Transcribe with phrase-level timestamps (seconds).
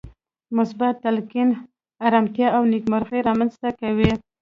[0.57, 1.49] مثبت تلقين
[2.07, 4.11] ارامتيا او نېکمرغي رامنځته کوي.